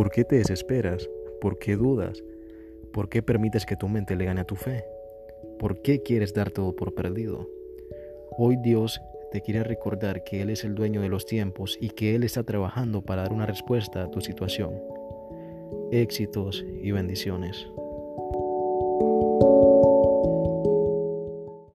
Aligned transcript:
¿Por 0.00 0.10
qué 0.10 0.24
te 0.24 0.36
desesperas? 0.36 1.10
¿Por 1.42 1.58
qué 1.58 1.76
dudas? 1.76 2.24
¿Por 2.90 3.10
qué 3.10 3.22
permites 3.22 3.66
que 3.66 3.76
tu 3.76 3.86
mente 3.86 4.16
le 4.16 4.24
gane 4.24 4.40
a 4.40 4.46
tu 4.46 4.56
fe? 4.56 4.82
¿Por 5.58 5.82
qué 5.82 6.02
quieres 6.02 6.32
dar 6.32 6.50
todo 6.50 6.74
por 6.74 6.94
perdido? 6.94 7.50
Hoy 8.38 8.56
Dios 8.56 8.98
te 9.30 9.42
quiere 9.42 9.62
recordar 9.62 10.24
que 10.24 10.40
Él 10.40 10.48
es 10.48 10.64
el 10.64 10.74
dueño 10.74 11.02
de 11.02 11.10
los 11.10 11.26
tiempos 11.26 11.76
y 11.82 11.90
que 11.90 12.14
Él 12.14 12.24
está 12.24 12.44
trabajando 12.44 13.02
para 13.02 13.24
dar 13.24 13.34
una 13.34 13.44
respuesta 13.44 14.02
a 14.02 14.10
tu 14.10 14.22
situación. 14.22 14.72
Éxitos 15.92 16.64
y 16.82 16.92
bendiciones. 16.92 17.66